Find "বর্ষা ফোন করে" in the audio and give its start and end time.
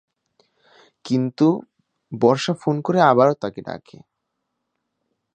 2.11-2.99